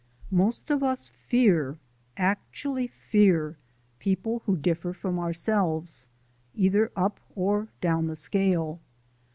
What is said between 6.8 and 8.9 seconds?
up or down the scale.